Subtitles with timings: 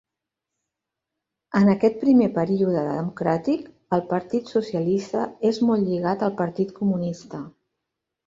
[1.59, 7.43] En aquest primer període democràtic, el partit socialista és molt lligat al Partit Comunista.